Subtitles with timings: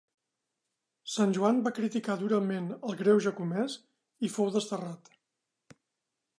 [1.15, 3.77] Sant Joan va criticar durament el greuge comès
[4.29, 5.17] i fou desterrat.